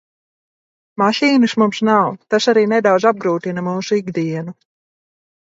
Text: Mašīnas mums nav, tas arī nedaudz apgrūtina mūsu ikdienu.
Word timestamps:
Mašīnas 1.01 1.53
mums 1.63 1.81
nav, 1.89 2.07
tas 2.35 2.49
arī 2.55 2.65
nedaudz 2.73 3.05
apgrūtina 3.11 3.67
mūsu 3.69 4.01
ikdienu. 4.01 4.57